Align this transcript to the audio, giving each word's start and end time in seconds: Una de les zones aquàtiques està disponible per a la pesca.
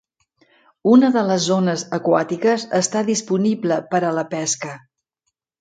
Una 0.93 1.11
de 1.15 1.23
les 1.27 1.43
zones 1.51 1.83
aquàtiques 1.99 2.65
està 2.81 3.07
disponible 3.13 3.81
per 3.93 4.03
a 4.11 4.15
la 4.21 4.29
pesca. 4.37 4.77